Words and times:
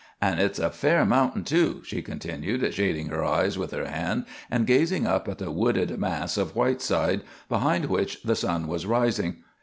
An' 0.19 0.37
hit's 0.39 0.57
a 0.57 0.71
fair 0.71 1.05
mountain, 1.05 1.43
too," 1.43 1.83
she 1.85 2.01
continued, 2.01 2.73
shading 2.73 3.09
her 3.09 3.23
eyes 3.23 3.55
with 3.59 3.69
her 3.69 3.85
hand 3.85 4.25
and 4.49 4.65
gazing 4.65 5.05
up 5.05 5.27
at 5.27 5.37
the 5.37 5.51
wooded 5.51 5.99
mass 5.99 6.37
of 6.37 6.55
Whiteside, 6.55 7.21
behind 7.47 7.85
which 7.85 8.19
the 8.23 8.35
sun 8.35 8.65
was 8.65 8.87
rising. 8.87 9.43